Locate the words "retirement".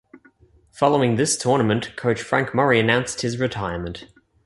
3.39-4.07